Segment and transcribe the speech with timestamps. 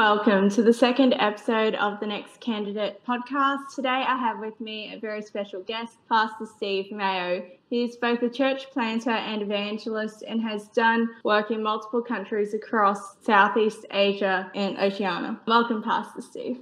[0.00, 3.74] welcome to the second episode of the Next Candidate podcast.
[3.74, 7.44] Today I have with me a very special guest, Pastor Steve Mayo.
[7.68, 12.54] He is both a church planter and evangelist and has done work in multiple countries
[12.54, 15.38] across Southeast Asia and Oceania.
[15.46, 16.60] Welcome, Pastor Steve.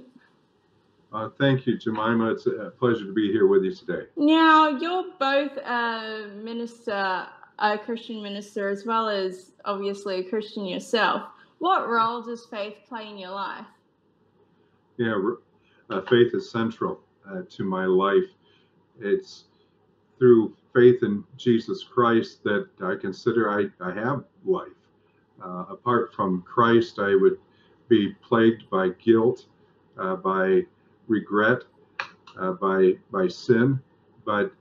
[1.13, 2.31] Uh, thank you, Jemima.
[2.31, 4.07] It's a pleasure to be here with you today.
[4.17, 7.25] Now, you're both a minister,
[7.57, 11.23] a Christian minister, as well as obviously a Christian yourself.
[11.59, 13.65] What role does faith play in your life?
[14.97, 15.15] Yeah,
[15.89, 18.29] uh, faith is central uh, to my life.
[18.99, 19.45] It's
[20.17, 24.67] through faith in Jesus Christ that I consider I, I have life.
[25.43, 27.39] Uh, apart from Christ, I would
[27.87, 29.45] be plagued by guilt,
[29.97, 30.65] uh, by
[31.07, 31.63] regret,
[32.37, 33.79] uh, by by sin.
[34.25, 34.51] But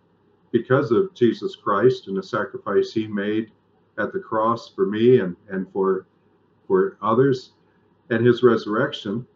[0.52, 3.50] because of Jesus Christ and the sacrifice He made
[3.98, 6.06] at the cross for me and and for
[6.68, 7.52] for others
[8.10, 9.26] and his resurrection,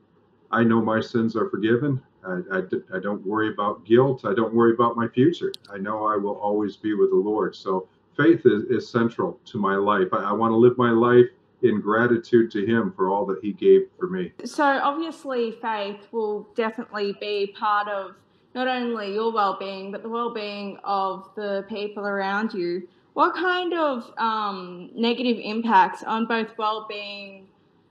[0.52, 2.00] I know my sins are forgiven.
[2.24, 2.58] I, I,
[2.94, 4.24] I, don't worry about guilt.
[4.24, 5.52] I don't worry about my future.
[5.72, 7.56] I know I will always be with the Lord.
[7.56, 10.08] So faith is, is central to my life.
[10.12, 11.26] I, I want to live my life
[11.62, 14.32] in gratitude to Him for all that He gave for me.
[14.44, 18.14] So obviously, faith will definitely be part of
[18.54, 22.86] not only your well-being but the well-being of the people around you.
[23.14, 27.46] What kind of um, negative impacts on both well-being,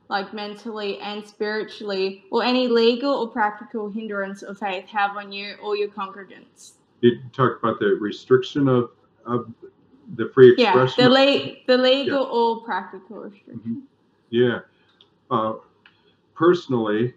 [0.09, 5.55] like mentally and spiritually, or any legal or practical hindrance of faith have on you
[5.61, 6.73] or your congregants?
[7.01, 8.91] You talked about the restriction of,
[9.25, 9.51] of
[10.15, 10.95] the free expression.
[10.97, 12.29] Yeah, the, le- the legal yeah.
[12.29, 13.59] or practical restriction.
[13.59, 13.79] Mm-hmm.
[14.31, 14.59] Yeah.
[15.29, 15.53] Uh,
[16.35, 17.13] personally,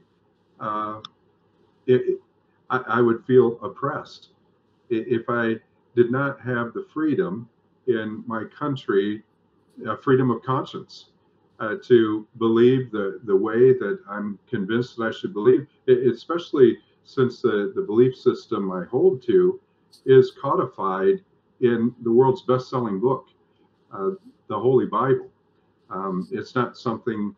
[0.61, 1.01] uh,
[1.87, 2.21] it,
[2.71, 4.29] I, I would feel oppressed
[4.91, 5.57] if I
[5.97, 7.49] did not have the freedom
[7.87, 9.23] in my country
[9.89, 11.07] uh, freedom of conscience
[11.61, 16.79] uh, to believe the, the way that I'm convinced that I should believe, it, especially
[17.05, 19.61] since the, the belief system I hold to
[20.07, 21.23] is codified
[21.61, 23.29] in the world's best selling book,
[23.93, 24.11] uh,
[24.49, 25.31] the Holy Bible.
[25.91, 27.35] Um, it's not something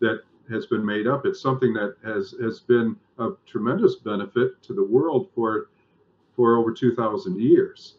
[0.00, 4.74] that has been made up, it's something that has, has been of tremendous benefit to
[4.74, 5.70] the world for,
[6.34, 7.96] for over 2,000 years.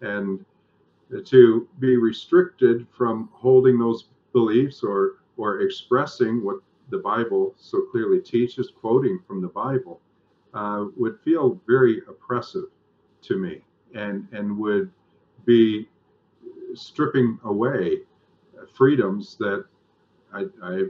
[0.00, 0.44] And
[1.22, 6.56] to be restricted from holding those beliefs or or expressing what
[6.90, 10.00] the Bible so clearly teaches, quoting from the Bible,
[10.52, 12.66] uh, would feel very oppressive
[13.22, 13.62] to me,
[13.94, 14.90] and and would
[15.44, 15.88] be
[16.74, 18.02] stripping away
[18.74, 19.64] freedoms that
[20.32, 20.82] I, I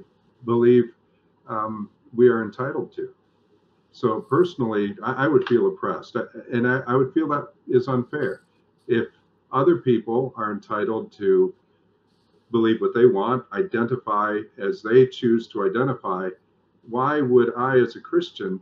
[0.44, 0.84] believe
[1.48, 3.10] um, we are entitled to.
[3.92, 6.16] So personally, I, I would feel oppressed,
[6.52, 8.42] and I, I would feel that is unfair.
[8.88, 9.08] If
[9.54, 11.54] other people are entitled to
[12.50, 16.28] believe what they want, identify as they choose to identify.
[16.88, 18.60] Why would I, as a Christian,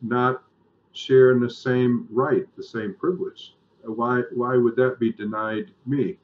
[0.00, 0.42] not
[0.92, 3.54] share in the same right, the same privilege?
[3.84, 6.18] Why, why would that be denied me?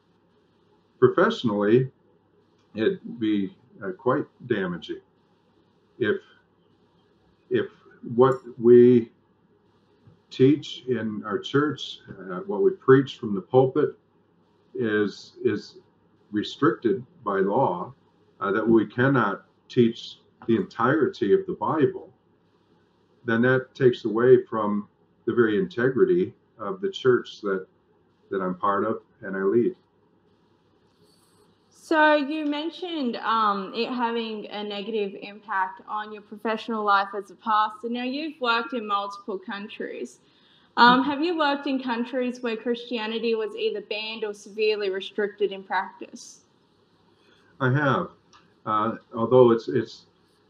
[0.99, 1.91] Professionally,
[2.75, 3.55] it'd be
[3.85, 5.01] uh, quite damaging
[5.99, 6.17] if
[7.51, 7.67] if
[8.15, 9.11] what we
[10.31, 13.99] teach in our church, uh, what we preach from the pulpit,
[14.75, 15.79] is is
[16.31, 17.93] restricted by law.
[18.41, 22.13] Uh, that we cannot teach the entirety of the Bible,
[23.25, 24.87] then that takes away from
[25.25, 27.67] the very integrity of the church that
[28.31, 29.75] that I'm part of and I lead.
[31.89, 37.35] So you mentioned um, it having a negative impact on your professional life as a
[37.35, 37.89] pastor.
[37.89, 40.21] Now you've worked in multiple countries.
[40.77, 45.63] Um, have you worked in countries where Christianity was either banned or severely restricted in
[45.63, 46.43] practice?
[47.59, 48.11] I have,
[48.67, 50.05] uh, although it's it's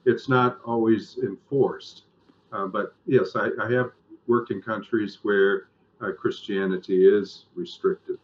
[0.06, 2.02] it's not always enforced.
[2.50, 3.92] Uh, but yes, I, I, have
[4.26, 5.68] worked in countries where
[6.00, 8.18] uh, Christianity is restricted.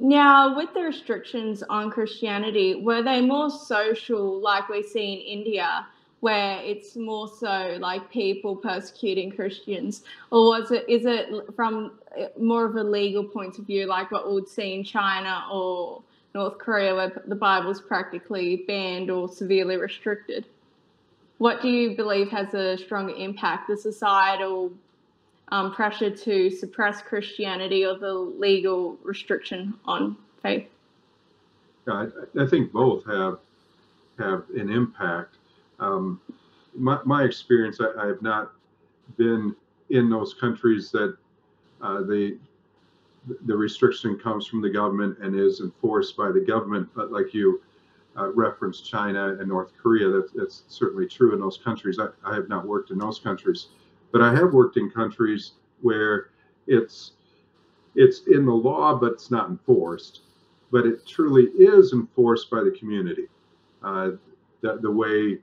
[0.00, 5.86] Now, with the restrictions on Christianity, were they more social, like we see in India,
[6.20, 12.26] where it's more so like people persecuting Christians, or was it is it from uh,
[12.38, 16.02] more of a legal point of view, like what we would see in China or
[16.34, 20.46] North Korea, where the Bible's practically banned or severely restricted?
[21.38, 24.72] What do you believe has a stronger impact, the societal
[25.50, 30.68] um, pressure to suppress Christianity or the legal restriction on faith?
[31.86, 32.06] I,
[32.38, 33.38] I think both have
[34.18, 35.36] have an impact.
[35.78, 36.20] Um,
[36.74, 38.52] my, my experience, I, I, have not
[39.16, 39.54] been
[39.90, 41.16] in those countries that
[41.80, 42.36] uh, the
[43.46, 46.88] the restriction comes from the government and is enforced by the government.
[46.94, 47.60] But like you,
[48.18, 50.08] uh, referenced China and North Korea.
[50.08, 51.98] That's, that's certainly true in those countries.
[51.98, 53.68] I, I have not worked in those countries,
[54.12, 56.30] but I have worked in countries where
[56.66, 57.12] it's
[57.94, 60.20] it's in the law, but it's not enforced.
[60.70, 63.26] But it truly is enforced by the community.
[63.82, 64.10] Uh,
[64.60, 65.38] the, the way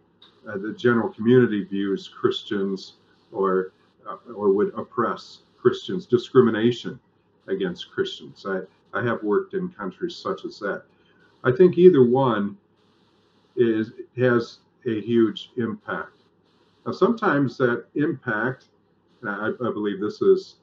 [0.47, 2.93] uh, the general community views Christians
[3.31, 3.71] or
[4.07, 6.99] uh, or would oppress Christians, discrimination
[7.47, 8.45] against Christians.
[8.47, 8.59] I,
[8.93, 10.83] I have worked in countries such as that.
[11.43, 12.57] I think either one
[13.55, 16.14] is has a huge impact.
[16.85, 18.65] Now, sometimes that impact,
[19.27, 20.55] I, I believe this is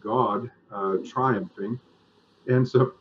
[0.00, 1.78] God uh, triumphing,
[2.48, 2.96] ends up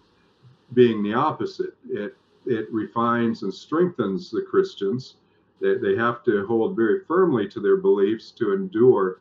[0.73, 1.75] being the opposite.
[1.89, 2.15] It
[2.47, 5.15] it refines and strengthens the Christians.
[5.59, 9.19] They, they have to hold very firmly to their beliefs to endure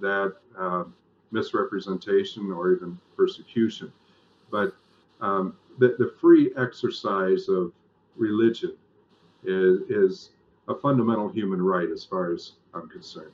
[0.00, 0.84] that uh,
[1.32, 3.92] misrepresentation or even persecution.
[4.50, 4.74] But
[5.20, 7.72] um, the, the free exercise of
[8.16, 8.76] religion
[9.44, 10.30] is, is
[10.68, 13.32] a fundamental human right as far as I'm concerned.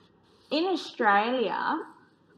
[0.51, 1.81] In Australia,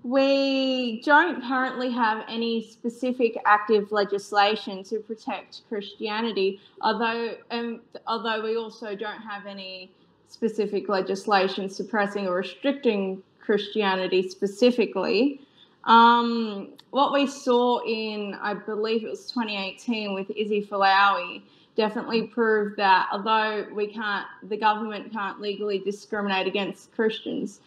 [0.02, 8.56] we don't currently have any specific active legislation to protect Christianity, although um, although we
[8.56, 9.90] also don't have any
[10.28, 15.40] specific legislation suppressing or restricting Christianity specifically.
[15.84, 21.40] Um, what we saw in, I believe it was 2018 with Izzy Folau
[21.76, 27.60] definitely prove that although we can't, the government can't legally discriminate against Christians,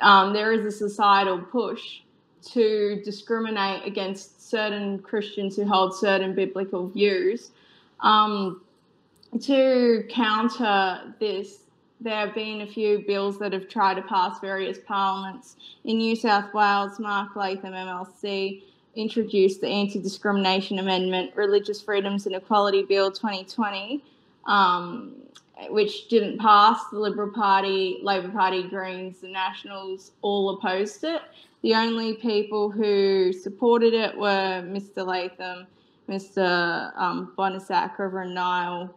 [0.00, 2.00] um, there is a societal push
[2.42, 7.52] to discriminate against certain Christians who hold certain biblical views.
[8.00, 8.62] Um,
[9.40, 11.60] to counter this,
[12.00, 15.56] there have been a few bills that have tried to pass various parliaments.
[15.84, 18.62] In New South Wales, Mark Latham MLC
[18.94, 24.02] introduced the Anti Discrimination Amendment, Religious Freedoms and Equality Bill 2020,
[24.46, 25.14] um,
[25.70, 26.80] which didn't pass.
[26.90, 31.22] The Liberal Party, Labor Party, Greens, the Nationals all opposed it.
[31.62, 35.06] The only people who supported it were Mr.
[35.06, 35.66] Latham,
[36.08, 36.92] Mr.
[36.96, 38.94] Um, Banasiak, Reverend Nile,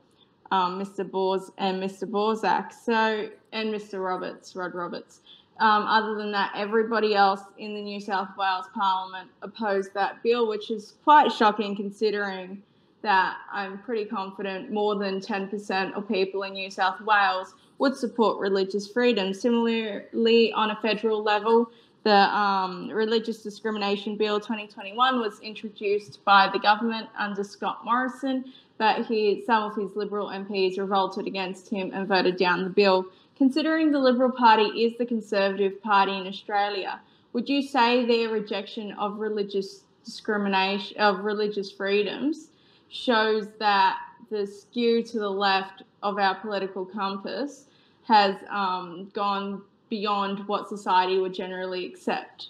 [0.52, 1.10] um, Mr.
[1.10, 2.10] Bors and Mr.
[2.10, 2.74] Borsak.
[2.74, 4.04] So, and Mr.
[4.04, 5.22] Roberts, Rod Roberts.
[5.60, 10.48] Um, other than that, everybody else in the New South Wales Parliament opposed that bill,
[10.48, 12.62] which is quite shocking considering
[13.02, 18.40] that I'm pretty confident more than 10% of people in New South Wales would support
[18.40, 19.34] religious freedom.
[19.34, 21.70] Similarly, on a federal level,
[22.04, 28.46] the um, Religious Discrimination Bill 2021 was introduced by the government under Scott Morrison,
[28.78, 33.06] but he, some of his Liberal MPs revolted against him and voted down the bill.
[33.36, 37.02] Considering the Liberal Party is the Conservative Party in Australia,
[37.34, 42.48] would you say their rejection of religious discrimination, of religious freedoms,
[42.88, 43.98] shows that
[44.30, 47.66] the skew to the left of our political compass
[48.04, 52.50] has um, gone beyond what society would generally accept?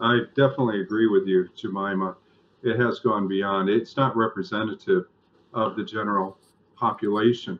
[0.00, 2.16] I definitely agree with you, Jemima.
[2.62, 3.68] It has gone beyond.
[3.68, 5.04] It's not representative
[5.52, 6.38] of the general
[6.76, 7.58] population.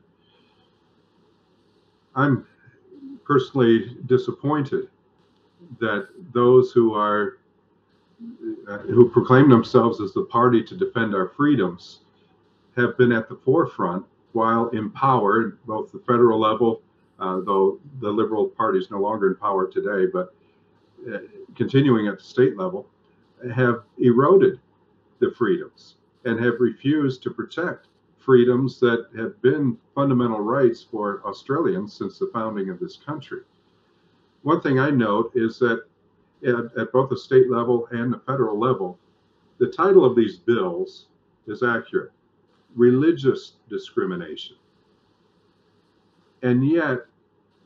[2.14, 2.46] I'm
[3.24, 4.88] personally disappointed
[5.80, 7.38] that those who are
[8.68, 12.00] uh, who proclaim themselves as the party to defend our freedoms
[12.76, 16.80] have been at the forefront while in power, both the federal level,
[17.18, 20.34] uh, though the Liberal Party is no longer in power today, but
[21.12, 21.18] uh,
[21.54, 22.86] continuing at the state level,
[23.54, 24.58] have eroded
[25.18, 27.86] the freedoms and have refused to protect
[28.24, 33.40] freedoms that have been fundamental rights for Australians since the founding of this country.
[34.42, 35.84] One thing I note is that
[36.46, 38.98] at, at both the state level and the federal level,
[39.58, 41.06] the title of these bills
[41.46, 42.12] is accurate
[42.74, 44.56] religious discrimination.
[46.42, 47.06] And yet,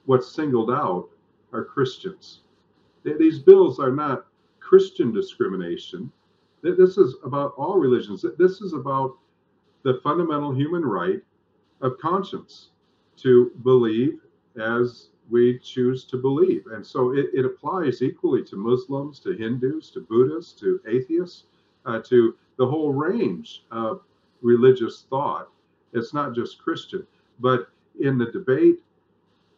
[0.07, 1.09] what's singled out
[1.53, 2.41] are Christians.
[3.05, 4.27] These bills are not
[4.61, 6.13] Christian discrimination.
[6.63, 8.25] This is about all religions.
[8.37, 9.17] This is about
[9.83, 11.23] the fundamental human right
[11.81, 12.71] of conscience
[13.17, 14.21] to believe
[14.61, 16.67] as we choose to believe.
[16.73, 21.45] And so it, it applies equally to Muslims, to Hindus, to Buddhists, to atheists,
[21.85, 24.03] uh, to the whole range of
[24.43, 25.49] religious thought.
[25.93, 27.07] It's not just Christian,
[27.41, 27.69] but
[28.01, 28.83] in the debate,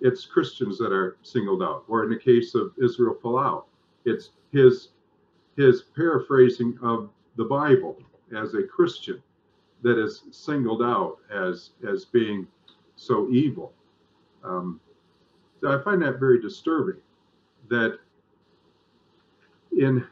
[0.01, 1.85] it's Christians that are singled out.
[1.89, 3.65] Or in the case of Israel Folau,
[4.05, 4.91] it's his
[5.57, 7.99] his paraphrasing of the Bible
[8.35, 9.23] as a Christian
[9.83, 12.47] that is singled out as as being
[12.97, 13.73] so evil.
[14.45, 14.81] Um,
[15.61, 17.01] so I find that very disturbing.
[17.69, 17.99] That
[19.79, 20.05] in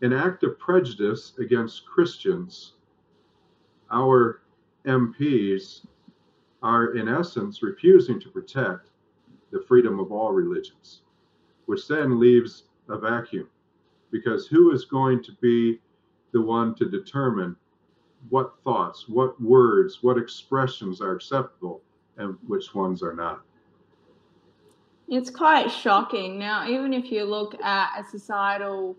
[0.00, 2.74] an act of prejudice against Christians,
[3.90, 4.42] our
[4.86, 5.86] MPs
[6.62, 8.90] are, in essence, refusing to protect
[9.50, 11.02] the freedom of all religions,
[11.66, 13.48] which then leaves a vacuum.
[14.10, 15.80] Because who is going to be
[16.32, 17.56] the one to determine
[18.28, 21.80] what thoughts, what words, what expressions are acceptable
[22.16, 23.42] and which ones are not?
[25.08, 26.38] It's quite shocking.
[26.38, 28.96] Now, even if you look at a societal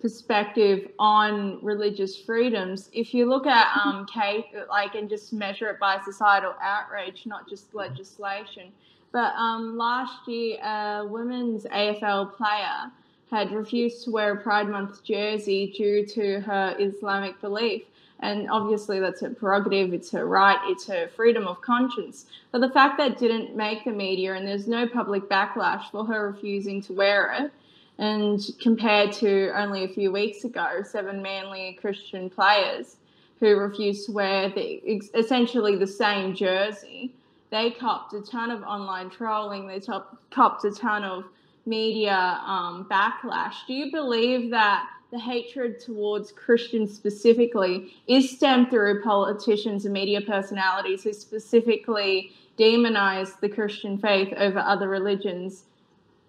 [0.00, 5.78] perspective on religious freedoms, if you look at um, case, like and just measure it
[5.78, 8.72] by societal outrage, not just legislation.
[9.12, 12.90] But um, last year, a women's AFL player
[13.30, 17.82] had refused to wear a Pride Month jersey due to her Islamic belief.
[18.22, 22.26] And obviously, that's her prerogative, it's her right, it's her freedom of conscience.
[22.52, 26.30] But the fact that didn't make the media and there's no public backlash for her
[26.30, 27.52] refusing to wear it,
[27.98, 32.96] and compared to only a few weeks ago, seven Manly Christian players
[33.40, 34.80] who refused to wear the,
[35.16, 37.12] essentially the same jersey,
[37.50, 41.24] they copped a ton of online trolling, they top, copped a ton of
[41.66, 43.54] media um, backlash.
[43.66, 50.22] Do you believe that the hatred towards Christians specifically is stemmed through politicians and media
[50.22, 55.64] personalities who specifically demonize the Christian faith over other religions,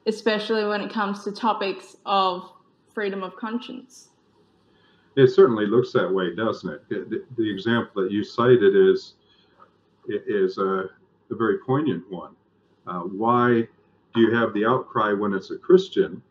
[0.06, 2.52] especially when it comes to topics of
[2.94, 4.10] freedom of conscience.
[5.16, 6.90] It certainly looks that way, doesn't it?
[6.90, 9.14] The, the example that you cited is
[10.10, 10.90] is a,
[11.32, 12.36] a very poignant one.
[12.86, 13.66] Uh, why
[14.14, 16.22] do you have the outcry when it's a Christian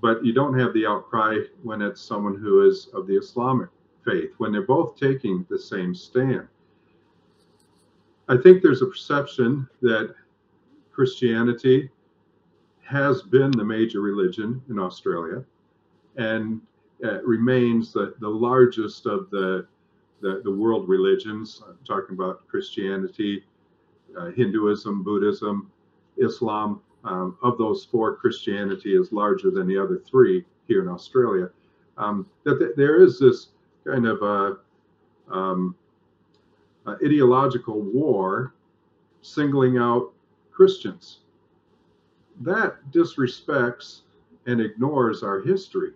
[0.00, 3.68] but you don't have the outcry when it's someone who is of the Islamic
[4.04, 6.46] faith, when they're both taking the same stand.
[8.28, 10.14] I think there's a perception that
[10.92, 11.90] Christianity
[12.82, 15.44] has been the major religion in Australia
[16.16, 16.60] and
[17.04, 19.66] uh, remains the, the largest of the,
[20.20, 21.62] the, the world religions.
[21.66, 23.44] I'm talking about Christianity,
[24.18, 25.70] uh, Hinduism, Buddhism,
[26.16, 31.50] Islam, um, of those four, Christianity is larger than the other three here in Australia.
[31.96, 33.48] Um, that th- there is this
[33.86, 35.74] kind of a, um,
[36.86, 38.54] a ideological war
[39.22, 40.12] singling out
[40.50, 41.20] Christians.
[42.40, 44.00] That disrespects
[44.46, 45.92] and ignores our history.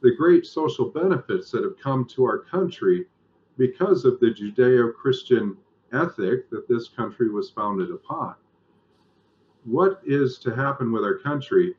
[0.00, 3.06] The great social benefits that have come to our country
[3.56, 5.56] because of the Judeo Christian
[5.92, 8.34] ethic that this country was founded upon
[9.64, 11.74] what is to happen with our country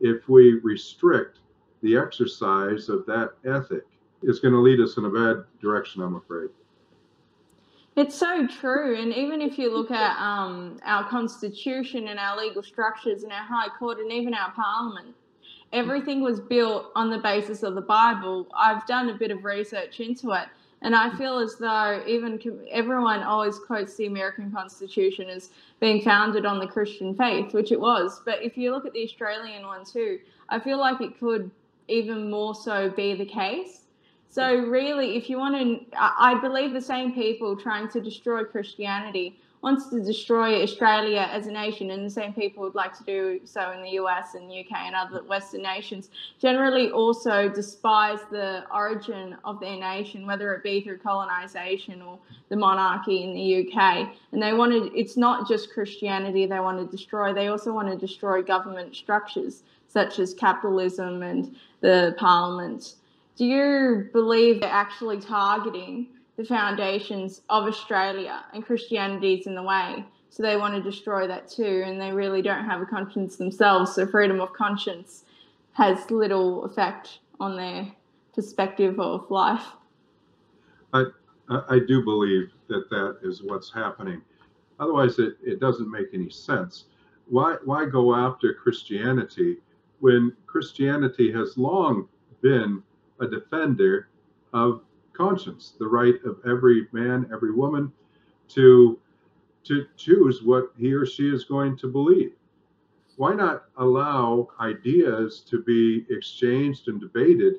[0.00, 1.38] if we restrict
[1.82, 3.84] the exercise of that ethic?
[4.22, 6.50] It's going to lead us in a bad direction, I'm afraid.
[7.96, 9.00] It's so true.
[9.00, 13.42] And even if you look at um, our constitution and our legal structures and our
[13.42, 15.16] high court and even our parliament,
[15.72, 18.46] everything was built on the basis of the Bible.
[18.56, 20.46] I've done a bit of research into it.
[20.82, 26.46] And I feel as though even everyone always quotes the American Constitution as being founded
[26.46, 28.22] on the Christian faith, which it was.
[28.24, 31.50] But if you look at the Australian one too, I feel like it could
[31.88, 33.80] even more so be the case.
[34.30, 39.40] So, really, if you want to, I believe the same people trying to destroy Christianity
[39.60, 43.40] wants to destroy Australia as a nation, and the same people would like to do
[43.44, 46.10] so in the US and UK and other Western nations,
[46.40, 52.56] generally also despise the origin of their nation, whether it be through colonization or the
[52.56, 54.10] monarchy in the UK.
[54.32, 57.96] And they wanted, it's not just Christianity they want to destroy, they also want to
[57.96, 62.94] destroy government structures such as capitalism and the parliament.
[63.36, 66.08] Do you believe they're actually targeting?
[66.38, 70.04] The foundations of Australia and Christianity is in the way.
[70.30, 73.96] So they want to destroy that too, and they really don't have a conscience themselves.
[73.96, 75.24] So freedom of conscience
[75.72, 77.90] has little effect on their
[78.34, 79.64] perspective of life.
[80.92, 81.06] I,
[81.48, 84.22] I do believe that that is what's happening.
[84.78, 86.84] Otherwise, it, it doesn't make any sense.
[87.26, 89.56] Why, why go after Christianity
[89.98, 92.06] when Christianity has long
[92.42, 92.80] been
[93.20, 94.08] a defender
[94.52, 94.82] of
[95.18, 97.92] conscience, the right of every man, every woman
[98.48, 98.98] to
[99.64, 102.32] to choose what he or she is going to believe.
[103.16, 107.56] Why not allow ideas to be exchanged and debated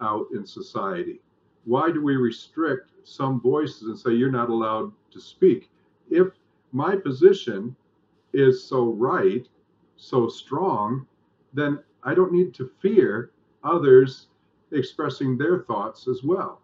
[0.00, 1.20] out in society?
[1.64, 5.68] Why do we restrict some voices and say you're not allowed to speak?
[6.08, 6.28] If
[6.70, 7.74] my position
[8.32, 9.46] is so right,
[9.96, 11.06] so strong,
[11.52, 13.32] then I don't need to fear
[13.64, 14.28] others
[14.70, 16.59] expressing their thoughts as well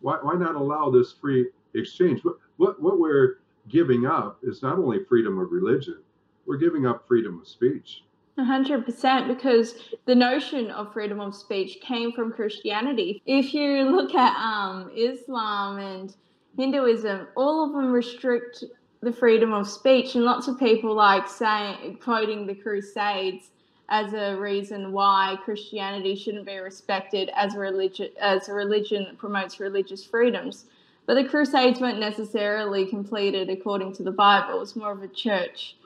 [0.00, 2.22] why, why not allow this free exchange?
[2.24, 3.38] What, what, what we're
[3.68, 5.98] giving up is not only freedom of religion,
[6.46, 8.02] we're giving up freedom of speech.
[8.38, 9.74] 100% because
[10.06, 13.20] the notion of freedom of speech came from Christianity.
[13.26, 16.14] If you look at um, Islam and
[16.56, 18.64] Hinduism, all of them restrict
[19.00, 23.50] the freedom of speech, and lots of people like saying, quoting the Crusades
[23.88, 29.18] as a reason why Christianity shouldn't be respected as a religion as a religion that
[29.18, 30.66] promotes religious freedoms.
[31.06, 34.56] But the Crusades weren't necessarily completed according to the Bible.
[34.56, 35.76] It was more of a church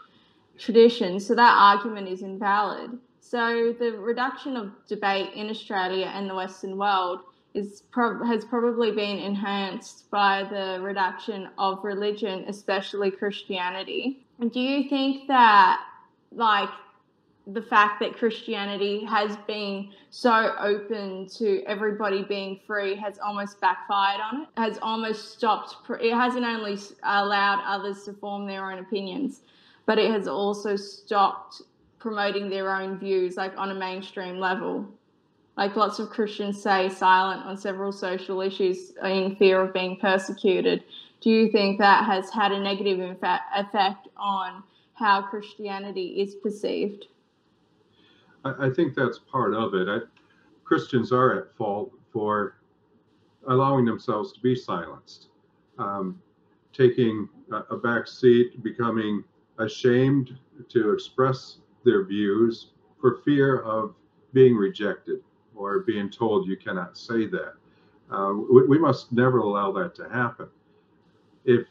[0.59, 2.99] tradition, so that argument is invalid.
[3.21, 7.21] So the reduction of debate in Australia and the Western world
[7.55, 14.25] is has probably been enhanced by the reduction of religion, especially Christianity.
[14.41, 15.81] And do you think that,
[16.33, 16.71] like,
[17.47, 24.21] the fact that Christianity has been so open to everybody being free has almost backfired
[24.21, 29.41] on it, has almost stopped, it hasn't only allowed others to form their own opinions,
[29.87, 31.63] but it has also stopped
[31.99, 34.89] promoting their own views, like on a mainstream level
[35.57, 40.83] like lots of Christians say, silent on several social issues in fear of being persecuted.
[41.21, 44.63] Do you think that has had a negative effect on
[44.95, 47.07] how Christianity is perceived?
[48.45, 49.89] I, think that's part of it.
[49.89, 49.99] I,
[50.65, 52.57] Christians are at fault for
[53.49, 55.29] allowing themselves to be silenced,
[55.79, 56.21] um,
[56.73, 59.25] taking a, a back seat, becoming
[59.59, 62.71] ashamed to express their views
[63.01, 63.95] for fear of
[64.33, 65.21] being rejected
[65.55, 67.55] or being told you cannot say that.
[68.11, 70.49] Uh, we, we, must never allow that to happen.
[71.45, 71.67] If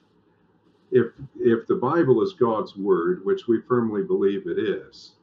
[0.91, 1.07] if
[1.39, 5.13] if the Bible is God's word, which we firmly believe it is,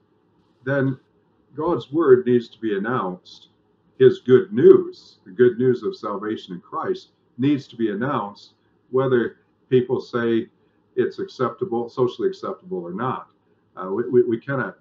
[0.65, 0.99] then
[1.59, 3.49] God's word needs to be announced.
[3.99, 8.53] His good news, the good news of salvation in Christ, needs to be announced,
[8.91, 9.39] whether
[9.69, 10.47] people say
[10.95, 13.31] it's acceptable, socially acceptable or not.
[13.77, 14.79] Uh, we, we, we cannot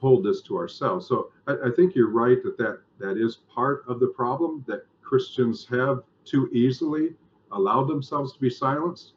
[0.00, 1.08] hold this to ourselves.
[1.08, 4.86] So I, I think you're right that, that that is part of the problem that
[5.02, 7.14] Christians have too easily
[7.50, 9.14] allowed themselves to be silenced.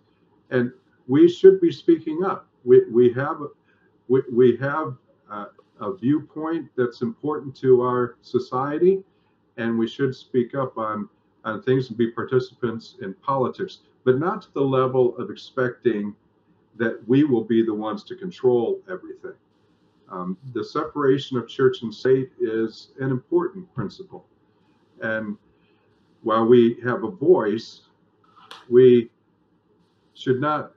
[0.49, 0.71] And
[1.07, 2.47] we should be speaking up.
[2.65, 3.37] We, we have
[4.07, 4.95] we, we have
[5.29, 5.45] uh,
[5.79, 9.03] a viewpoint that's important to our society,
[9.57, 11.09] and we should speak up on
[11.45, 16.13] on things and be participants in politics, but not to the level of expecting
[16.75, 19.33] that we will be the ones to control everything.
[20.09, 24.25] Um, the separation of church and state is an important principle.
[25.01, 25.37] And
[26.21, 27.81] while we have a voice,
[28.69, 29.09] we
[30.13, 30.73] should not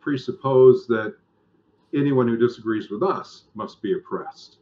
[0.00, 1.16] presuppose that
[1.94, 4.56] anyone who disagrees with us must be oppressed.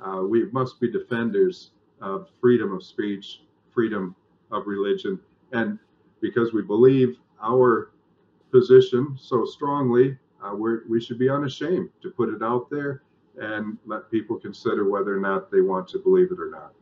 [0.00, 4.14] Uh, we must be defenders of freedom of speech, freedom
[4.50, 5.18] of religion.
[5.52, 5.78] And
[6.20, 7.92] because we believe our
[8.50, 13.02] position so strongly, uh, we should be unashamed to put it out there
[13.38, 16.72] and let people consider whether or not they want to believe it or not.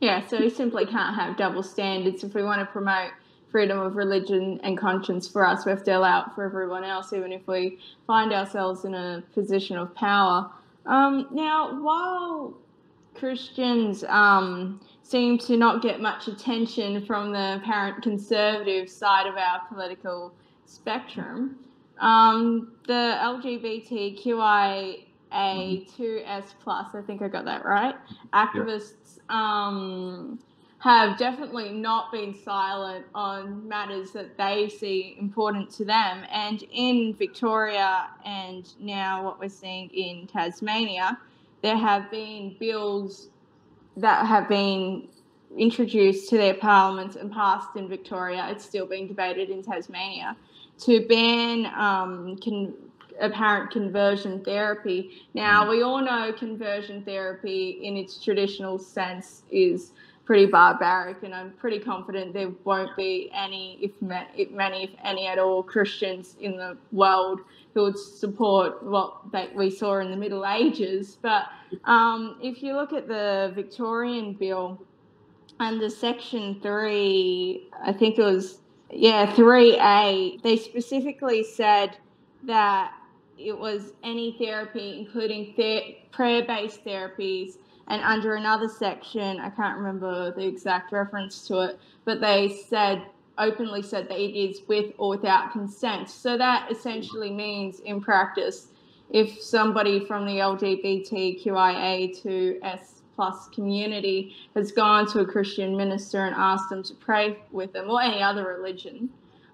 [0.00, 2.24] Yeah, so we simply can't have double standards.
[2.24, 3.12] If we want to promote
[3.52, 7.12] freedom of religion and conscience for us, we have to allow it for everyone else,
[7.12, 10.50] even if we find ourselves in a position of power.
[10.86, 12.54] Um, now, while
[13.14, 19.60] Christians um, seem to not get much attention from the apparent conservative side of our
[19.68, 20.32] political
[20.64, 21.58] spectrum,
[22.00, 27.94] um, the LGBTQI a 2S plus, I think I got that right.
[28.32, 30.38] Activists um,
[30.82, 36.24] have definitely not been silent on matters that they see important to them.
[36.28, 41.16] And in Victoria and now what we're seeing in Tasmania,
[41.62, 43.28] there have been bills
[43.96, 45.06] that have been
[45.56, 48.48] introduced to their parliaments and passed in Victoria.
[48.50, 50.36] It's still being debated in Tasmania
[50.80, 52.74] to ban um, con-
[53.20, 55.12] apparent conversion therapy.
[55.32, 55.70] Now, mm.
[55.70, 59.92] we all know conversion therapy in its traditional sense is
[60.24, 65.38] pretty barbaric, and I'm pretty confident there won't be any, if many, if any at
[65.38, 67.40] all, Christians in the world
[67.74, 71.18] who would support what we saw in the Middle Ages.
[71.20, 71.46] But
[71.84, 74.80] um, if you look at the Victorian bill
[75.58, 78.58] under Section 3, I think it was,
[78.90, 81.96] yeah, 3A, they specifically said
[82.44, 82.92] that
[83.38, 85.54] it was any therapy, including
[86.12, 87.56] prayer based therapies.
[87.92, 93.02] And under another section, I can't remember the exact reference to it, but they said,
[93.36, 96.08] openly said that it is with or without consent.
[96.08, 98.68] So that essentially means, in practice,
[99.10, 106.70] if somebody from the LGBTQIA2S plus community has gone to a Christian minister and asked
[106.70, 109.10] them to pray with them or any other religion,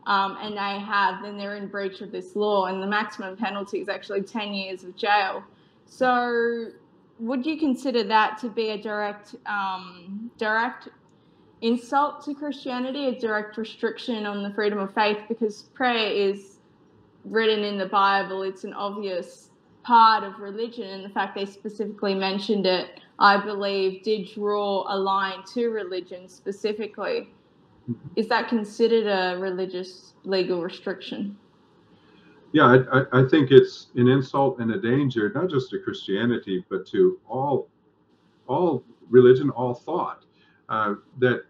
[0.06, 3.80] um, and they have, then they're in breach of this law, and the maximum penalty
[3.80, 5.42] is actually 10 years of jail.
[5.86, 6.70] So,
[7.18, 10.88] would you consider that to be a direct, um, direct
[11.60, 16.58] insult to Christianity, a direct restriction on the freedom of faith, because prayer is
[17.24, 18.42] written in the Bible.
[18.42, 19.50] It's an obvious
[19.82, 24.96] part of religion, and the fact they specifically mentioned it, I believe, did draw a
[24.96, 27.30] line to religion specifically.
[28.16, 31.36] Is that considered a religious legal restriction?
[32.52, 36.86] Yeah, I, I think it's an insult and a danger, not just to Christianity, but
[36.88, 37.68] to all,
[38.46, 40.24] all religion, all thought.
[40.68, 41.44] Uh, that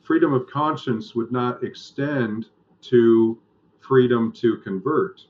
[0.00, 2.46] freedom of conscience would not extend
[2.82, 3.38] to
[3.80, 5.22] freedom to convert.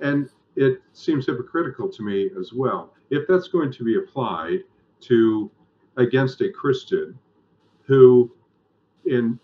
[0.00, 2.94] And it seems hypocritical to me as well.
[3.10, 4.64] If that's going to be applied
[5.02, 5.50] to
[5.96, 7.18] against a Christian
[7.86, 8.30] who,
[9.06, 9.38] in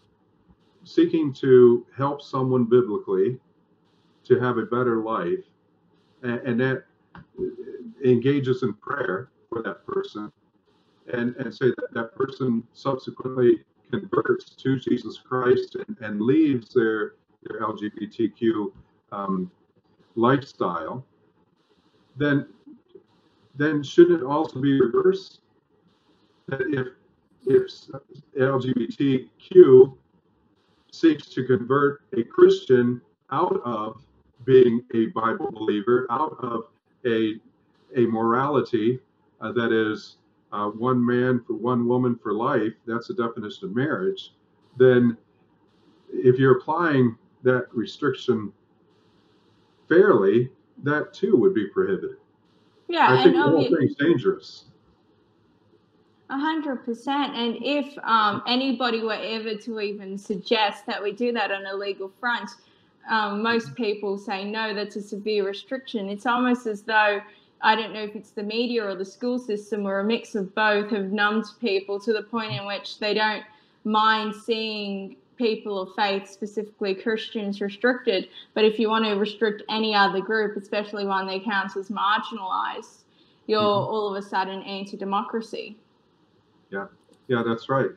[0.84, 3.38] seeking to help someone biblically
[4.24, 5.44] to have a better life,
[6.22, 6.84] and, and that
[8.04, 10.32] engages in prayer for that person,
[11.12, 17.14] and, and say that that person subsequently converts to Jesus Christ and, and leaves their,
[17.42, 18.72] their LGBTQ
[19.12, 19.50] um,
[20.14, 21.04] lifestyle,
[22.16, 22.46] then
[23.54, 25.40] then shouldn't it also be reversed?
[26.48, 26.88] That if
[27.46, 27.70] if
[28.38, 29.96] LGBTQ
[30.92, 34.02] seeks to convert a Christian out of
[34.44, 36.64] being a Bible believer, out of
[37.06, 37.34] a
[37.96, 39.00] a morality
[39.40, 40.16] uh, that is
[40.52, 44.32] uh, one man for one woman for life, that's the definition of marriage,
[44.78, 45.16] then
[46.12, 48.52] if you're applying that restriction
[49.88, 50.50] fairly,
[50.82, 52.16] that too would be prohibited.
[52.88, 54.64] Yeah, I think the whole thing's dangerous.
[56.30, 57.34] A hundred percent.
[57.34, 61.74] And if um, anybody were ever to even suggest that we do that on a
[61.74, 62.50] legal front,
[63.08, 66.08] um, most people say no, that's a severe restriction.
[66.08, 67.20] It's almost as though
[67.60, 70.54] I don't know if it's the media or the school system or a mix of
[70.54, 73.44] both have numbed people to the point in which they don't
[73.84, 78.28] mind seeing people of faith, specifically Christians, restricted.
[78.54, 83.02] But if you want to restrict any other group, especially one that counts as marginalized,
[83.46, 83.92] you're mm-hmm.
[83.92, 85.76] all of a sudden anti democracy.
[86.70, 86.86] Yeah,
[87.28, 87.90] yeah, that's right.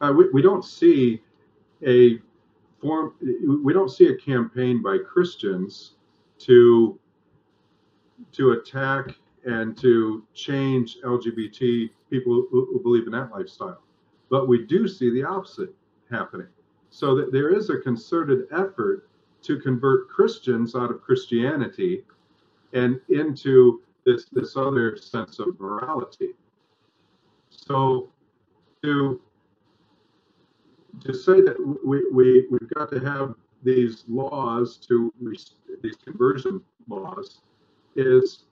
[0.00, 1.20] Uh, we, we don't see
[1.86, 2.20] a
[2.86, 3.14] form,
[3.64, 5.94] we don't see a campaign by Christians
[6.38, 6.98] to
[8.32, 13.82] to attack and to change LGBT people who, believe in that lifestyle.
[14.30, 15.74] But we do see the opposite
[16.10, 16.48] happening.
[16.90, 19.08] So that there is a concerted effort
[19.42, 22.04] to convert Christians out of Christianity
[22.72, 26.30] and into this this other sense of morality.
[27.50, 28.12] So
[28.82, 29.20] to
[31.04, 37.40] to say that we, we we've got to have these laws to these conversion laws
[37.96, 38.44] is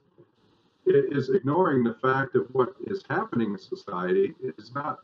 [0.85, 4.35] is ignoring the fact of what is happening in society.
[4.43, 4.99] It is not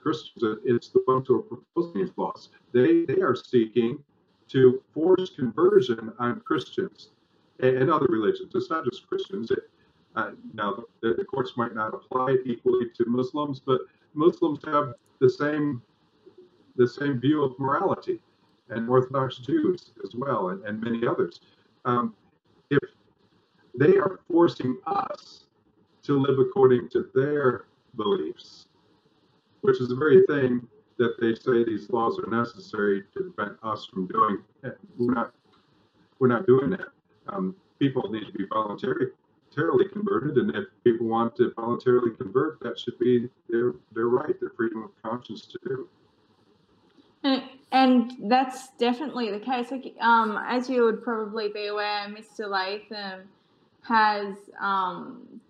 [0.00, 2.50] Christians, it's the ones who are proposing these laws.
[2.72, 4.02] They they are seeking
[4.48, 7.10] to force conversion on Christians
[7.60, 8.52] and, other religions.
[8.54, 9.50] It's not just Christians.
[9.50, 9.70] It,
[10.16, 13.82] uh, now, the, the courts might not apply equally to Muslims, but
[14.14, 15.80] Muslims have the same
[16.80, 18.18] the same view of morality,
[18.70, 21.40] and Orthodox Jews as well, and, and many others.
[21.84, 22.14] Um,
[22.70, 22.80] if
[23.78, 25.44] they are forcing us
[26.04, 27.66] to live according to their
[27.96, 28.68] beliefs,
[29.60, 30.66] which is the very thing
[30.96, 34.38] that they say these laws are necessary to prevent us from doing.
[34.96, 35.34] We're not,
[36.18, 36.88] we're not doing that.
[37.28, 42.78] Um, people need to be voluntarily converted, and if people want to voluntarily convert, that
[42.78, 45.88] should be their their right, their freedom of conscience to do.
[47.72, 49.72] And, that's definitely the case.
[50.00, 52.48] Um, as you would probably be aware, Mr.
[52.48, 53.28] Latham
[53.82, 55.40] has um,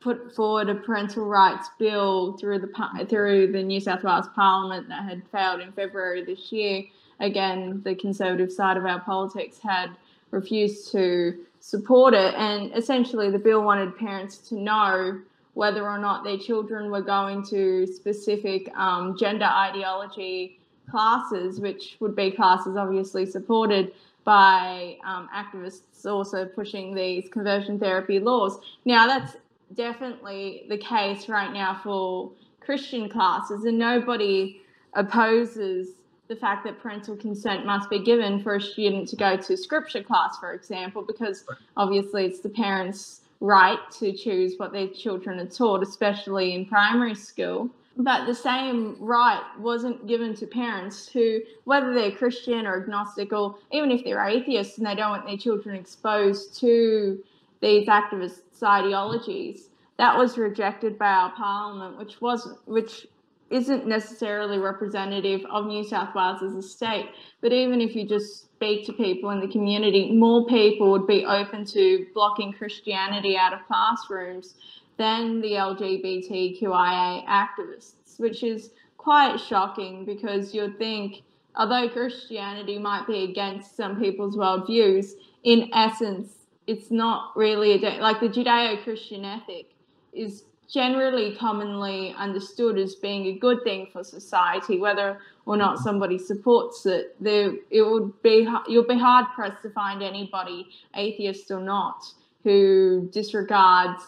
[0.00, 5.04] put forward a parental rights bill through the through the New South Wales Parliament that
[5.04, 6.84] had failed in February this year.
[7.20, 9.90] Again, the conservative side of our politics had
[10.30, 15.20] refused to support it, and essentially the bill wanted parents to know
[15.54, 20.57] whether or not their children were going to specific um, gender ideology
[20.90, 23.92] classes, which would be classes obviously supported
[24.24, 28.60] by um, activists also pushing these conversion therapy laws.
[28.84, 29.36] Now, that's
[29.74, 34.60] definitely the case right now for Christian classes, and nobody
[34.94, 35.88] opposes
[36.28, 40.02] the fact that parental consent must be given for a student to go to scripture
[40.02, 41.44] class, for example, because
[41.76, 47.14] obviously it's the parents' right to choose what their children are taught, especially in primary
[47.14, 53.32] school but the same right wasn't given to parents who, whether they're Christian or agnostic,
[53.32, 57.18] or even if they're atheists and they don't want their children exposed to
[57.60, 63.08] these activist ideologies, that was rejected by our parliament, which was which
[63.50, 67.06] isn't necessarily representative of New South Wales as a state,
[67.40, 71.24] but even if you just speak to people in the community, more people would be
[71.24, 74.54] open to blocking Christianity out of classrooms
[74.98, 81.22] than the LGBTQIA activists, which is quite shocking because you'd think,
[81.56, 85.12] although Christianity might be against some people's worldviews,
[85.44, 86.32] in essence,
[86.66, 89.70] it's not really a like the Judeo Christian ethic
[90.12, 96.18] is generally commonly understood as being a good thing for society, whether or not somebody
[96.18, 97.16] supports it.
[97.20, 102.04] There, it would be you'll be hard pressed to find anybody, atheist or not,
[102.44, 104.02] who disregards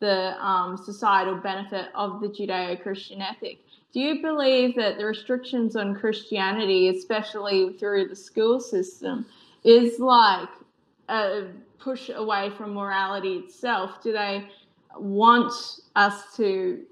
[0.00, 3.58] the um, societal benefit of the Judeo-Christian ethic.
[3.92, 9.24] Do you believe that the restrictions on Christianity, especially through the school system,
[9.64, 10.48] is like
[11.08, 11.46] a
[11.78, 14.02] push away from morality itself?
[14.02, 14.48] Do they
[14.96, 15.52] want
[15.94, 16.84] us to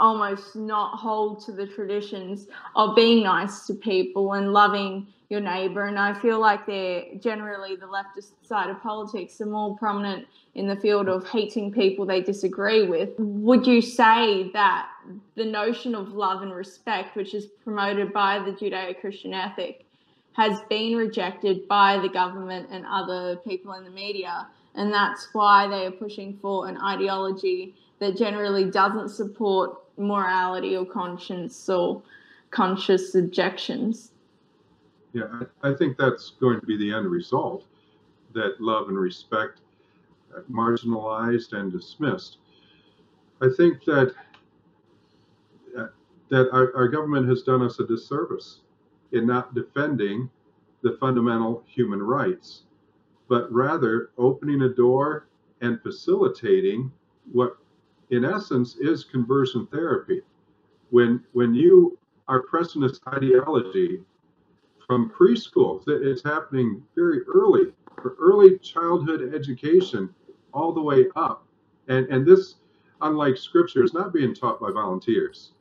[0.00, 5.84] almost not hold to the traditions of being nice to people and loving your neighbor.
[5.84, 10.68] And I feel like they're generally the leftist side of politics are more prominent in
[10.68, 13.10] the field of hating people they disagree with.
[13.18, 14.88] Would you say that
[15.34, 19.84] the notion of love and respect, which is promoted by the Judeo Christian ethic,
[20.34, 24.46] has been rejected by the government and other people in the media?
[24.74, 30.84] And that's why they are pushing for an ideology that generally doesn't support morality or
[30.84, 32.02] conscience or
[32.50, 34.10] conscious objections.
[35.14, 37.64] Yeah, I, I think that's going to be the end result
[38.34, 39.60] that love and respect
[40.50, 42.38] marginalized and dismissed.
[43.40, 44.12] I think that
[45.78, 45.86] uh,
[46.30, 48.60] that our, our government has done us a disservice
[49.12, 50.28] in not defending
[50.82, 52.64] the fundamental human rights
[53.28, 55.28] but rather opening a door
[55.60, 56.92] and facilitating
[57.32, 57.56] what
[58.10, 60.22] in essence is conversion therapy
[60.90, 61.96] when when you
[62.28, 64.02] are pressing this ideology
[64.86, 70.08] from preschool it's happening very early for early childhood education
[70.52, 71.46] all the way up
[71.88, 72.56] and and this
[73.02, 75.52] unlike scripture is not being taught by volunteers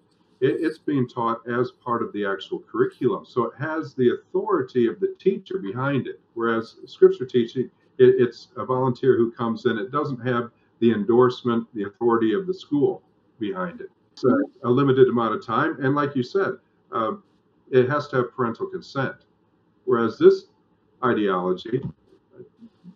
[0.43, 3.25] it, it's being taught as part of the actual curriculum.
[3.25, 6.19] So it has the authority of the teacher behind it.
[6.33, 9.77] Whereas scripture teaching, it, it's a volunteer who comes in.
[9.77, 13.01] It doesn't have the endorsement, the authority of the school
[13.39, 13.89] behind it.
[14.11, 15.77] It's a, a limited amount of time.
[15.83, 16.57] And like you said,
[16.91, 17.13] uh,
[17.73, 19.15] it has to have parental consent.
[19.85, 20.45] Whereas this
[21.03, 21.81] ideology,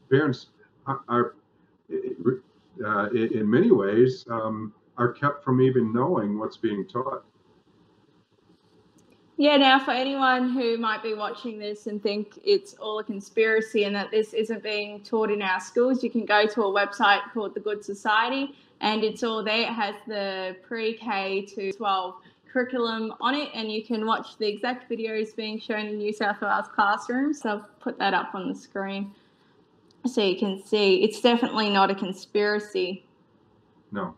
[0.10, 0.48] parents
[0.86, 1.36] are,
[2.86, 7.24] uh, in many ways, um, are kept from even knowing what's being taught.
[9.40, 13.84] Yeah, now for anyone who might be watching this and think it's all a conspiracy
[13.84, 17.22] and that this isn't being taught in our schools, you can go to a website
[17.34, 19.62] called The Good Society and it's all there.
[19.62, 22.16] It has the pre K to 12
[22.52, 26.42] curriculum on it and you can watch the exact videos being shown in New South
[26.42, 27.42] Wales classrooms.
[27.42, 29.14] So I've put that up on the screen
[30.06, 31.04] so you can see.
[31.04, 33.06] It's definitely not a conspiracy.
[33.92, 34.16] No.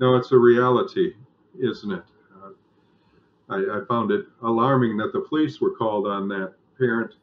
[0.00, 1.14] No, it's a reality,
[1.60, 2.04] isn't it?
[2.42, 2.50] Uh,
[3.48, 7.14] I, I, found it alarming that the police were called on that parent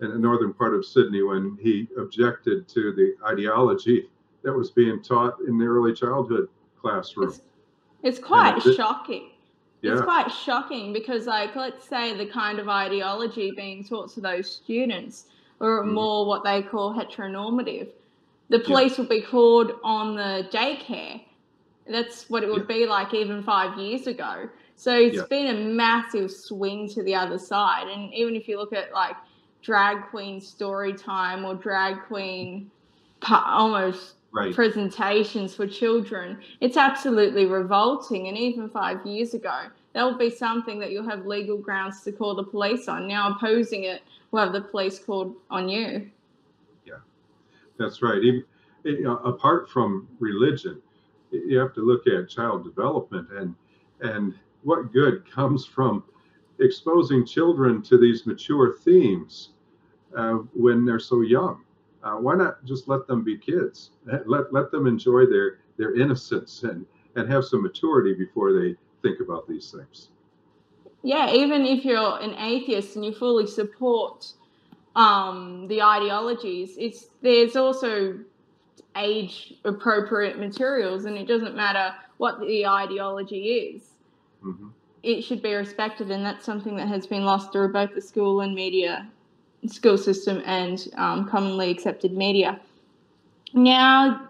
[0.00, 4.10] in the northern part of Sydney when he objected to the ideology
[4.42, 6.48] that was being taught in the early childhood
[6.80, 7.28] classroom.
[7.28, 7.40] It's,
[8.02, 9.30] it's quite shocking.
[9.80, 9.92] Yeah.
[9.92, 14.50] It's quite shocking because, like, let's say the kind of ideology being taught to those
[14.50, 15.26] students
[15.60, 15.92] are mm.
[15.92, 17.88] more what they call heteronormative.
[18.48, 18.98] The police yeah.
[18.98, 21.22] would be called on the daycare.
[21.88, 22.76] That's what it would yeah.
[22.76, 24.48] be like even five years ago.
[24.76, 25.22] So it's yeah.
[25.28, 27.88] been a massive swing to the other side.
[27.88, 29.16] And even if you look at like
[29.62, 32.70] drag queen story time or drag queen
[33.28, 34.54] almost right.
[34.54, 38.28] presentations for children, it's absolutely revolting.
[38.28, 42.12] And even five years ago, that would be something that you'll have legal grounds to
[42.12, 43.06] call the police on.
[43.06, 46.10] Now opposing it, will have the police called on you.
[46.86, 47.00] Yeah,
[47.78, 48.22] that's right.
[48.22, 48.44] Even,
[48.84, 50.80] you know, apart from religion,
[51.30, 53.54] you have to look at child development and
[54.00, 56.04] and what good comes from
[56.58, 59.50] exposing children to these mature themes
[60.16, 61.61] uh, when they're so young?
[62.02, 63.90] Uh, why not just let them be kids?
[64.26, 66.84] Let, let them enjoy their, their innocence and,
[67.14, 70.08] and have some maturity before they think about these things.
[71.04, 74.32] Yeah, even if you're an atheist and you fully support
[74.96, 78.18] um, the ideologies, it's there's also
[78.96, 83.92] age appropriate materials, and it doesn't matter what the ideology is
[84.44, 84.68] mm-hmm.
[85.02, 88.40] it should be respected, and that's something that has been lost through both the school
[88.40, 89.08] and media,
[89.66, 92.60] school system, and um, commonly accepted media.
[93.54, 94.28] Now,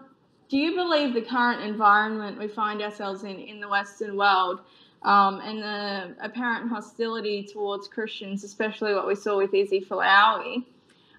[0.49, 4.61] do you believe the current environment we find ourselves in in the Western world
[5.05, 10.63] um, and the apparent hostility towards Christians, especially what we saw with Izzy Folau.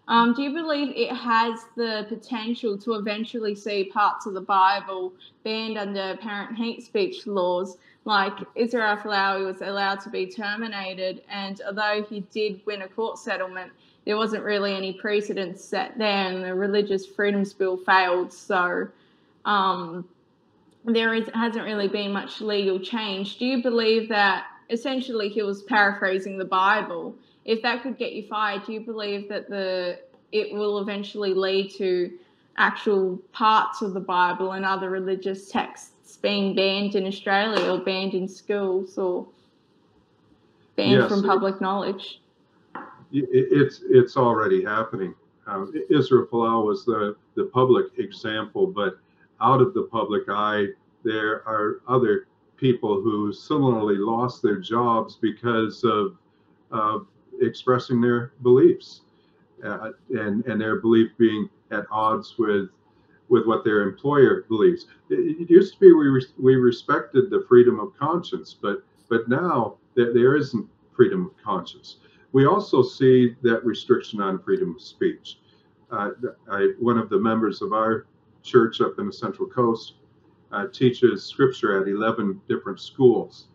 [0.06, 5.14] Um, do you believe it has the potential to eventually see parts of the Bible
[5.44, 7.78] banned under apparent hate speech laws?
[8.04, 13.18] Like Israel Folau was allowed to be terminated, and although he did win a court
[13.18, 13.72] settlement,
[14.04, 18.32] there wasn't really any precedent set there, and the Religious Freedoms Bill failed.
[18.32, 18.88] So
[19.44, 20.06] um,
[20.84, 23.38] there is, hasn't really been much legal change.
[23.38, 27.14] Do you believe that essentially he was paraphrasing the Bible?
[27.44, 29.98] If that could get you fired, do you believe that the
[30.32, 32.10] it will eventually lead to
[32.56, 38.14] actual parts of the Bible and other religious texts being banned in Australia or banned
[38.14, 39.26] in schools or
[40.76, 42.20] banned yes, from public knowledge?
[43.14, 45.14] It's it's already happening.
[45.46, 48.98] Um, Israel Folau was the, the public example, but
[49.40, 50.68] out of the public eye,
[51.04, 56.16] there are other people who similarly lost their jobs because of,
[56.70, 57.06] of
[57.42, 59.02] expressing their beliefs
[59.64, 62.68] uh, and, and their belief being at odds with
[63.30, 64.86] with what their employer believes.
[65.08, 70.12] It, used to be we, we respected the freedom of conscience, but but now there,
[70.12, 71.96] there isn't freedom of conscience.
[72.34, 75.38] We also see that restriction on freedom of speech.
[75.92, 76.10] Uh,
[76.50, 78.06] I, one of the members of our
[78.42, 79.94] church up in the Central Coast
[80.50, 83.46] uh, teaches scripture at 11 different schools.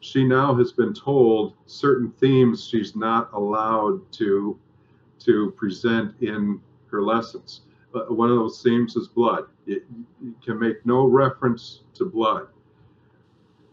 [0.00, 4.58] She now has been told certain themes she's not allowed to
[5.20, 7.62] to present in her lessons.
[7.94, 9.44] Uh, one of those themes is blood.
[9.66, 9.84] It,
[10.22, 12.48] you can make no reference to blood.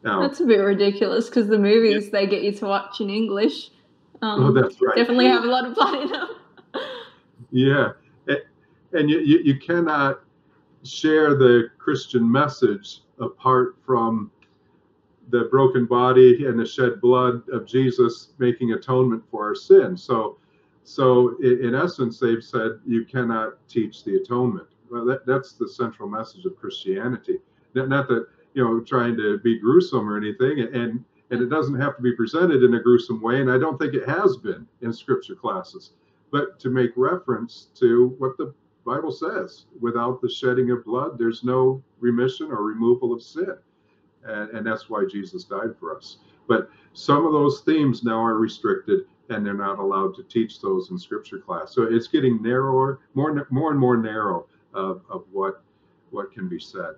[0.01, 2.11] Now, that's a bit ridiculous because the movies yeah.
[2.11, 3.71] they get you to watch in English
[4.21, 4.95] um, oh, that's right.
[4.95, 6.27] definitely have a lot of blood in them.
[7.51, 7.89] yeah,
[8.93, 10.21] and you, you, you cannot
[10.83, 14.31] share the Christian message apart from
[15.29, 19.95] the broken body and the shed blood of Jesus making atonement for our sin.
[19.95, 20.37] So,
[20.83, 24.67] so in essence, they've said you cannot teach the atonement.
[24.89, 27.37] Well, that, that's the central message of Christianity.
[27.75, 31.95] Not that you know trying to be gruesome or anything, and and it doesn't have
[31.95, 34.91] to be presented in a gruesome way, and I don't think it has been in
[34.93, 35.91] scripture classes,
[36.31, 38.53] but to make reference to what the
[38.85, 43.55] Bible says, without the shedding of blood, there's no remission or removal of sin.
[44.23, 46.17] And, and that's why Jesus died for us.
[46.47, 50.89] But some of those themes now are restricted and they're not allowed to teach those
[50.89, 51.73] in scripture class.
[51.73, 55.61] So it's getting narrower, more, more and more narrow of, of what,
[56.09, 56.95] what can be said.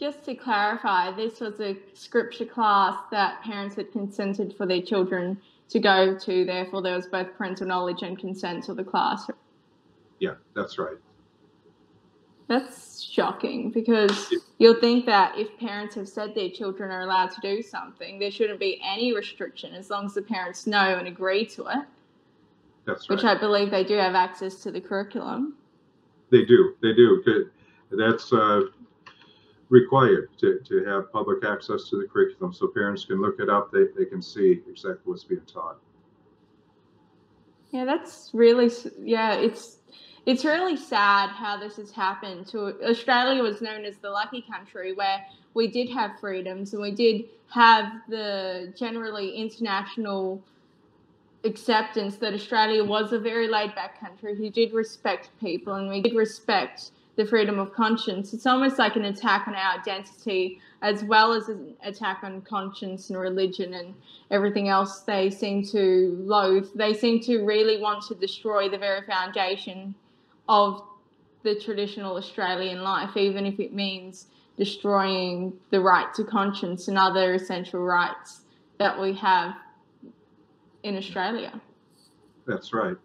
[0.00, 5.38] Just to clarify, this was a scripture class that parents had consented for their children
[5.68, 6.44] to go to.
[6.46, 9.30] Therefore, there was both parental knowledge and consent to the class.
[10.18, 10.96] Yeah, that's right.
[12.48, 17.40] That's shocking because you'll think that if parents have said their children are allowed to
[17.42, 21.44] do something, there shouldn't be any restriction as long as the parents know and agree
[21.46, 21.84] to it.
[22.86, 23.16] That's right.
[23.16, 25.56] Which I believe they do have access to the curriculum.
[26.30, 26.74] They do.
[26.80, 27.50] They do.
[27.92, 28.62] That's uh,
[29.70, 33.72] required to, to have public access to the curriculum so parents can look it up.
[33.72, 35.78] They, they can see exactly what's being taught.
[37.70, 39.76] Yeah, that's really, yeah, it's
[40.26, 44.92] it's really sad how this has happened to Australia was known as the lucky country
[44.92, 50.42] where we did have freedoms and we did have the generally international
[51.44, 56.02] acceptance that Australia was a very laid back country who did respect people and we
[56.02, 58.32] did respect the freedom of conscience.
[58.32, 63.10] It's almost like an attack on our identity as well as an attack on conscience
[63.10, 63.94] and religion and
[64.30, 66.68] everything else they seem to loathe.
[66.74, 69.94] They seem to really want to destroy the very foundation
[70.48, 70.82] of
[71.42, 77.34] the traditional Australian life, even if it means destroying the right to conscience and other
[77.34, 78.40] essential rights
[78.78, 79.56] that we have
[80.84, 81.60] in Australia.
[82.46, 82.96] That's right.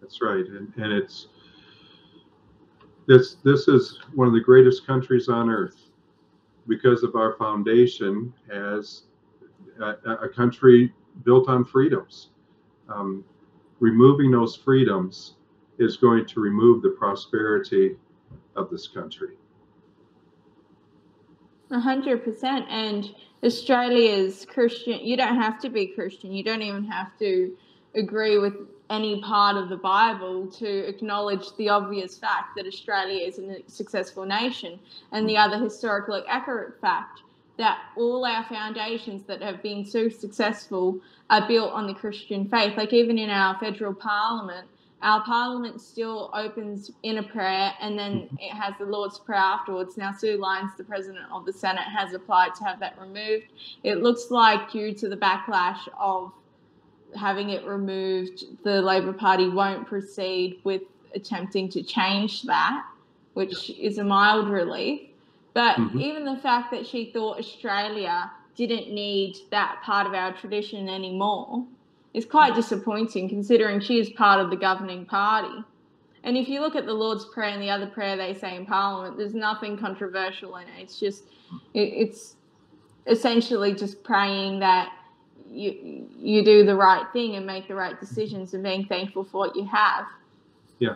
[0.00, 0.46] That's right.
[0.46, 1.26] And, and it's
[3.06, 5.90] this this is one of the greatest countries on earth
[6.68, 9.04] because of our foundation as
[9.80, 10.92] a, a country
[11.24, 12.30] built on freedoms.
[12.88, 13.24] Um,
[13.78, 15.34] removing those freedoms
[15.78, 17.96] is going to remove the prosperity
[18.56, 19.34] of this country.
[21.70, 22.66] A hundred percent.
[22.68, 25.00] And Australia's Christian.
[25.02, 26.32] You don't have to be Christian.
[26.32, 27.56] You don't even have to
[27.94, 28.54] agree with
[28.90, 34.24] any part of the Bible to acknowledge the obvious fact that Australia is a successful
[34.24, 34.78] nation,
[35.12, 37.22] and the other historically accurate fact
[37.58, 42.76] that all our foundations that have been so successful are built on the Christian faith.
[42.76, 44.66] Like even in our federal parliament,
[45.02, 49.96] our parliament still opens in a prayer and then it has the Lord's Prayer afterwards.
[49.96, 53.46] Now, Sue Lines, the president of the Senate, has applied to have that removed.
[53.84, 56.32] It looks like, due to the backlash of
[57.14, 60.82] having it removed, the Labor Party won't proceed with
[61.14, 62.84] attempting to change that,
[63.34, 65.02] which is a mild relief.
[65.54, 66.00] But mm-hmm.
[66.00, 71.64] even the fact that she thought Australia didn't need that part of our tradition anymore
[72.14, 75.64] is quite disappointing considering she is part of the governing party.
[76.24, 78.66] And if you look at the Lord's Prayer and the other prayer they say in
[78.66, 80.80] Parliament, there's nothing controversial in it.
[80.80, 81.24] It's just,
[81.72, 82.34] it's
[83.06, 84.92] essentially just praying that
[85.50, 89.38] you you do the right thing and make the right decisions and being thankful for
[89.38, 90.06] what you have.
[90.78, 90.94] Yeah.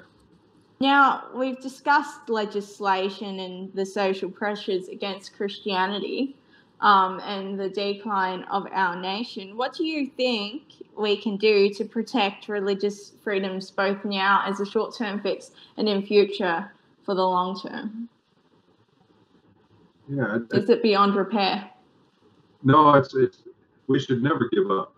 [0.80, 6.36] Now, we've discussed legislation and the social pressures against Christianity
[6.80, 9.56] um, and the decline of our nation.
[9.56, 10.62] What do you think
[10.96, 15.86] we can do to protect religious freedoms both now as a short term fix and
[15.86, 16.72] in future
[17.04, 18.08] for the long term?
[20.08, 20.38] Yeah.
[20.52, 21.70] Is it beyond repair?
[22.62, 23.42] No, it's, it's
[23.90, 24.94] we should never give up.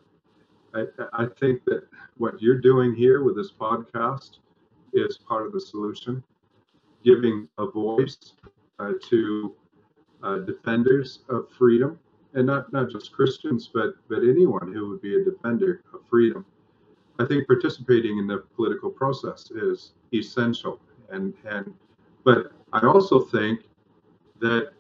[0.74, 0.84] I,
[1.14, 1.84] I think that
[2.18, 4.40] what you're doing here with this podcast
[4.92, 6.22] is part of the solution,
[7.02, 8.34] giving a voice
[8.78, 9.54] uh, to
[10.22, 11.98] uh, defenders of freedom,
[12.34, 16.44] and not, not just Christians, but, but anyone who would be a defender of freedom.
[17.18, 20.78] I think participating in the political process is essential.
[21.10, 21.72] And, and
[22.24, 23.60] but I also think
[24.40, 24.72] that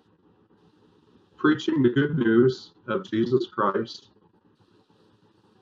[1.42, 4.10] preaching the good news of Jesus Christ,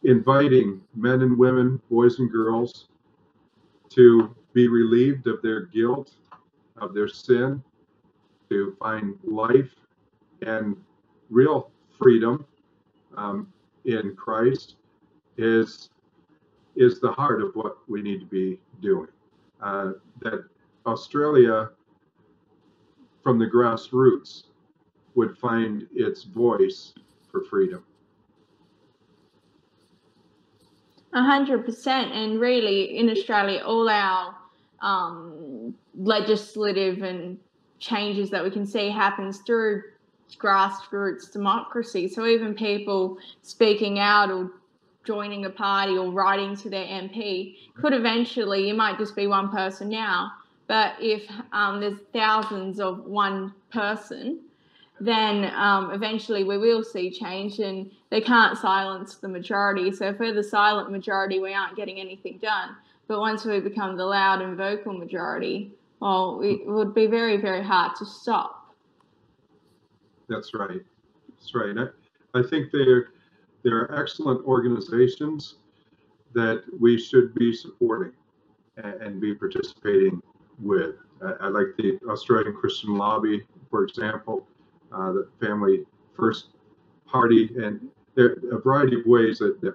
[0.05, 2.89] inviting men and women, boys and girls,
[3.89, 6.16] to be relieved of their guilt,
[6.76, 7.64] of their sin,
[8.51, 9.74] to find life
[10.43, 10.76] and
[11.31, 12.45] real freedom
[13.16, 13.51] um,
[13.87, 14.76] in Christ
[15.39, 15.89] is
[16.76, 19.09] is the heart of what we need to be doing.
[19.62, 20.45] Uh, that
[20.85, 21.70] Australia,
[23.22, 24.45] from the grassroots,
[25.20, 26.94] would find its voice
[27.30, 27.84] for freedom.
[31.12, 34.34] A hundred percent, and really, in Australia, all our
[34.80, 37.38] um, legislative and
[37.80, 39.82] changes that we can see happens through
[40.38, 42.08] grassroots democracy.
[42.08, 44.52] So even people speaking out or
[45.04, 49.50] joining a party or writing to their MP could eventually, you might just be one
[49.50, 50.32] person now,
[50.66, 54.40] but if um, there's thousands of one person,
[55.01, 59.90] then um, eventually we will see change and they can't silence the majority.
[59.92, 62.76] So if we're the silent majority, we aren't getting anything done.
[63.09, 67.64] But once we become the loud and vocal majority, well, it would be very, very
[67.64, 68.74] hard to stop.
[70.28, 70.80] That's right.
[71.30, 71.74] That's right.
[71.76, 73.09] I, I think there
[73.66, 75.57] are excellent organizations
[76.34, 78.12] that we should be supporting
[78.76, 80.22] and, and be participating
[80.61, 80.96] with.
[81.24, 84.46] I, I, like the Australian Christian Lobby, for example,
[84.93, 85.84] uh, the Family
[86.16, 86.49] First
[87.07, 89.74] Party, and there are a variety of ways that, that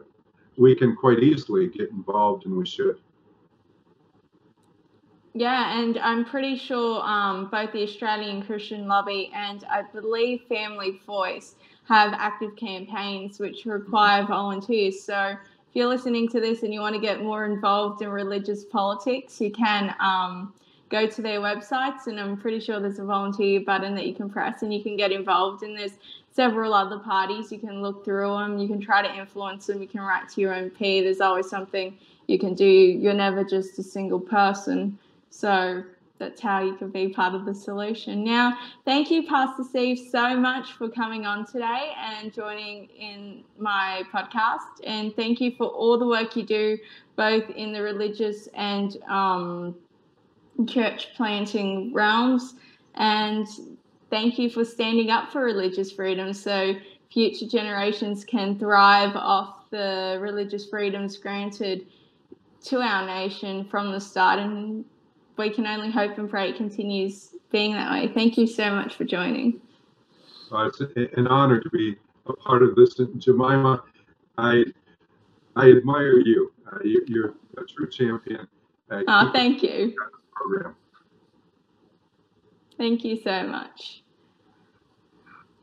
[0.58, 3.00] we can quite easily get involved, and we should.
[5.38, 11.02] Yeah, and I'm pretty sure um, both the Australian Christian Lobby and I believe Family
[11.06, 11.56] Voice
[11.90, 15.04] have active campaigns which require volunteers.
[15.04, 15.38] So if
[15.74, 19.52] you're listening to this and you want to get more involved in religious politics, you
[19.52, 20.54] can um,
[20.90, 24.30] go to their websites, and I'm pretty sure there's a volunteer button that you can
[24.30, 25.64] press and you can get involved.
[25.64, 25.98] And there's
[26.32, 27.52] several other parties.
[27.52, 30.42] You can look through them, you can try to influence them, you can write to
[30.42, 31.02] your MP.
[31.02, 32.66] There's always something you can do.
[32.66, 34.98] You're never just a single person.
[35.30, 35.84] So
[36.18, 38.24] that's how you can be part of the solution.
[38.24, 44.04] Now, thank you, Pastor Steve, so much for coming on today and joining in my
[44.14, 44.82] podcast.
[44.86, 46.78] And thank you for all the work you do,
[47.16, 49.76] both in the religious and um,
[50.68, 52.56] church planting realms.
[52.96, 53.48] And
[54.10, 56.74] thank you for standing up for religious freedom so
[57.12, 61.88] future generations can thrive off the religious freedoms granted
[62.64, 64.86] to our nation from the start and
[65.38, 68.12] we can only hope and pray it continues being that way.
[68.14, 69.62] Thank you so much for joining.
[70.52, 70.80] Uh, it's
[71.18, 71.96] an honor to be
[72.28, 73.00] a part of this.
[73.00, 73.84] And Jemima,
[74.38, 74.66] I
[75.56, 76.52] I admire you.
[76.72, 78.48] Uh, you are a true champion.
[78.90, 79.96] Uh, oh, thank you.
[80.36, 80.76] Program.
[82.78, 84.04] Thank you so much.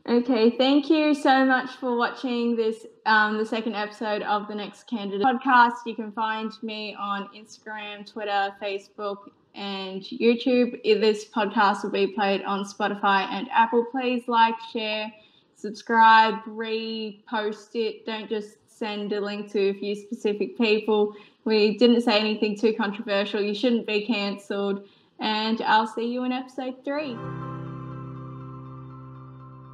[0.05, 4.85] Okay, thank you so much for watching this, um, the second episode of the Next
[4.85, 5.75] Candidate podcast.
[5.85, 10.83] You can find me on Instagram, Twitter, Facebook, and YouTube.
[10.83, 13.85] This podcast will be played on Spotify and Apple.
[13.91, 15.09] Please like, share,
[15.55, 18.05] subscribe, repost it.
[18.05, 21.15] Don't just send a link to a few specific people.
[21.45, 23.41] We didn't say anything too controversial.
[23.41, 24.87] You shouldn't be cancelled.
[25.19, 27.17] And I'll see you in episode three.